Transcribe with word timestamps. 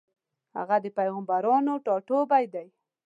هغه 0.57 0.77
د 0.83 0.85
پېغمبرانو 0.97 1.73
ټاټوبی 1.85 2.45
دی. 2.53 2.67